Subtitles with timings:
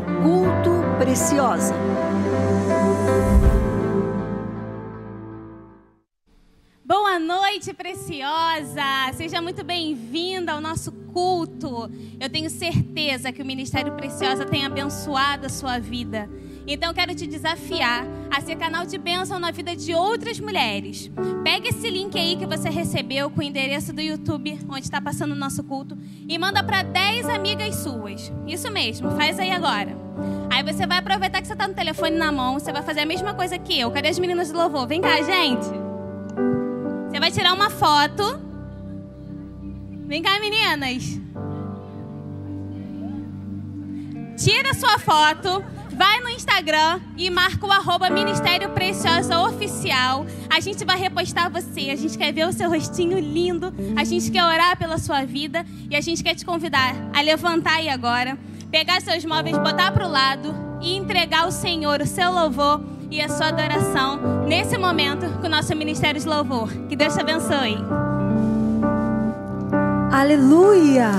[0.00, 1.74] culto preciosa.
[6.84, 9.12] Boa noite, preciosa!
[9.14, 11.90] Seja muito bem-vinda ao nosso culto.
[12.20, 16.28] Eu tenho certeza que o Ministério Preciosa tem abençoado a sua vida.
[16.66, 21.08] Então, quero te desafiar a ser canal de bênção na vida de outras mulheres.
[21.44, 25.30] Pega esse link aí que você recebeu com o endereço do YouTube, onde está passando
[25.30, 25.96] o nosso culto,
[26.28, 28.32] e manda para 10 amigas suas.
[28.48, 29.96] Isso mesmo, faz aí agora.
[30.50, 33.06] Aí você vai aproveitar que você está no telefone na mão, você vai fazer a
[33.06, 33.90] mesma coisa que eu.
[33.92, 34.88] Cadê as meninas do louvor?
[34.88, 35.66] Vem cá, gente.
[37.08, 38.40] Você vai tirar uma foto.
[40.06, 41.20] Vem cá, meninas.
[44.36, 50.26] Tira sua foto vai no Instagram e marca o arroba Ministério Preciosa Oficial.
[50.50, 51.90] A gente vai repostar você.
[51.90, 53.72] A gente quer ver o seu rostinho lindo.
[53.96, 55.64] A gente quer orar pela sua vida.
[55.90, 58.38] E a gente quer te convidar a levantar aí agora,
[58.70, 63.20] pegar seus móveis, botar para o lado e entregar ao Senhor o seu louvor e
[63.20, 66.68] a sua adoração nesse momento com o nosso Ministério de Louvor.
[66.88, 67.78] Que Deus te abençoe.
[70.10, 71.10] Aleluia!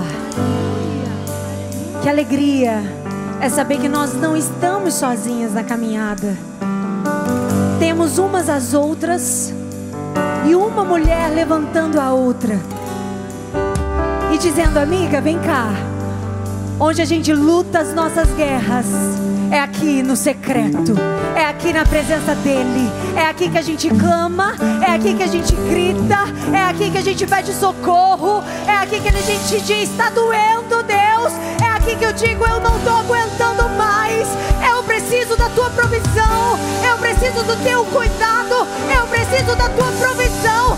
[2.02, 2.97] Que alegria!
[3.42, 6.38] É saber que nós não estamos sozinhas na caminhada.
[7.80, 9.54] Temos umas às outras
[10.48, 12.60] e uma mulher levantando a outra
[14.34, 15.70] e dizendo: Amiga, vem cá.
[16.80, 18.86] Onde a gente luta as nossas guerras
[19.52, 20.94] é aqui no secreto,
[21.36, 25.28] é aqui na presença dEle, é aqui que a gente clama, é aqui que a
[25.28, 26.18] gente grita,
[26.54, 30.84] é aqui que a gente pede socorro, é aqui que a gente diz: está doendo,
[30.84, 32.97] Deus, é aqui que eu digo: eu não estou
[37.38, 40.78] preciso do teu cuidado, eu preciso da tua provisão,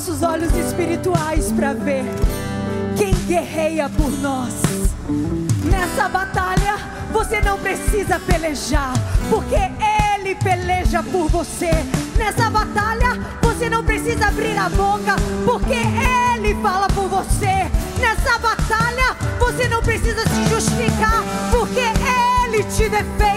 [0.00, 2.04] nossos olhos espirituais para ver
[2.96, 4.54] quem guerreia por nós.
[5.64, 6.76] Nessa batalha,
[7.12, 8.92] você não precisa pelejar,
[9.28, 11.70] porque Ele peleja por você.
[12.16, 17.68] Nessa batalha, você não precisa abrir a boca, porque Ele fala por você.
[17.98, 23.29] Nessa batalha, você não precisa se justificar, porque Ele te defende.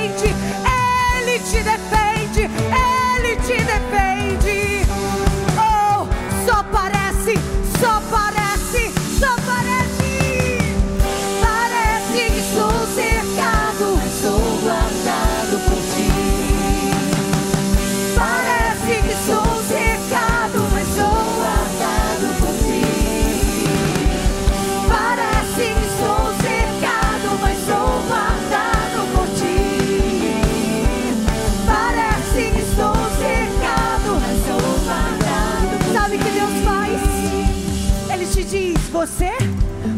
[39.03, 39.33] Você,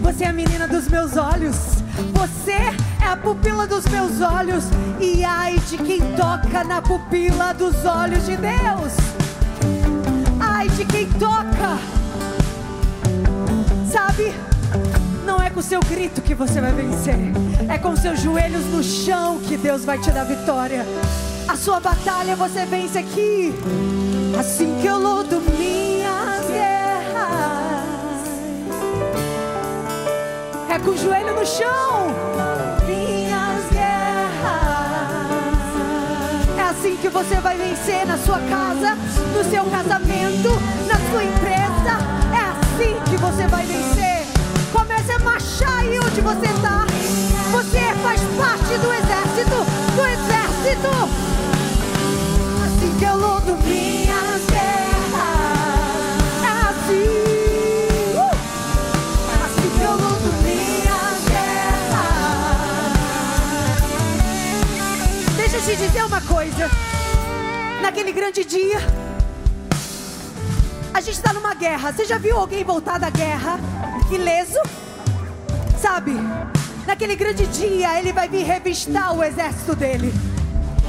[0.02, 1.56] você é a menina dos meus olhos.
[2.12, 4.63] Você é a pupila dos meus olhos.
[5.00, 8.94] E ai de quem toca na pupila dos olhos de Deus.
[10.40, 11.78] Ai de quem toca.
[13.92, 14.34] Sabe?
[15.24, 17.16] Não é com seu grito que você vai vencer.
[17.69, 20.84] É com seus joelhos no chão que Deus vai te dar vitória.
[21.48, 23.54] A sua batalha você vence aqui.
[24.40, 25.85] Assim que eu luto minhas
[30.75, 32.13] É com o joelho no chão.
[32.86, 34.60] Minhas guerras.
[36.57, 38.95] É assim que você vai vencer na sua casa,
[39.33, 40.50] no seu casamento,
[40.86, 41.98] na sua empresa.
[42.36, 44.27] É assim que você vai vencer.
[44.74, 46.94] Comece a marchar aí onde você está.
[66.15, 66.71] Uma coisa.
[67.81, 68.77] Naquele grande dia,
[70.94, 71.91] a gente está numa guerra.
[71.91, 73.59] Você já viu alguém voltar da guerra
[74.09, 74.59] ileso?
[75.77, 76.13] Sabe?
[76.88, 80.13] Naquele grande dia, ele vai vir revistar o exército dele.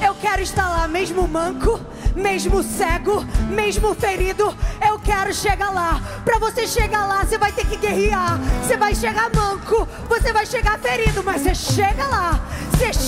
[0.01, 1.81] Eu quero estar lá, mesmo manco,
[2.15, 4.55] mesmo cego, mesmo ferido.
[4.87, 6.01] Eu quero chegar lá.
[6.25, 8.39] Para você chegar lá, você vai ter que guerrear.
[8.63, 12.41] Você vai chegar manco, você vai chegar ferido, mas você chega lá.
[12.71, 12.93] Você